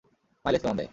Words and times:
Mileage 0.45 0.61
কেমন 0.63 0.75
দেয়? 0.77 0.89